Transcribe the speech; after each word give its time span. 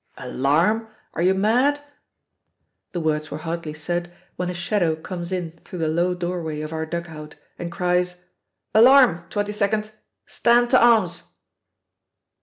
"Alarm? 0.17 0.87
Are 1.13 1.21
you 1.21 1.35
mad?" 1.35 1.79
The 2.91 2.99
words 2.99 3.29
were 3.29 3.37
hardly 3.37 3.75
said 3.75 4.11
when 4.35 4.49
a 4.49 4.53
shadow 4.55 4.95
comes 4.95 5.31
in 5.31 5.51
through 5.63 5.77
the 5.77 5.87
low 5.87 6.15
doorway 6.15 6.61
of 6.61 6.73
our 6.73 6.87
dug 6.87 7.07
out 7.07 7.35
and 7.59 7.71
cries 7.71 8.23
"Alarm, 8.73 9.25
22nd! 9.29 9.91
Stand 10.25 10.71
to 10.71 10.81
arms!" 10.83 11.21